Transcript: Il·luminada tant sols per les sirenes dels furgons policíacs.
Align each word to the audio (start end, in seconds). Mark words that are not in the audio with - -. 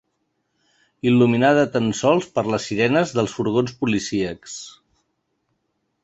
Il·luminada 1.09 1.65
tant 1.75 1.91
sols 1.99 2.29
per 2.37 2.43
les 2.53 2.65
sirenes 2.71 3.13
dels 3.17 3.35
furgons 3.41 3.75
policíacs. 3.83 4.55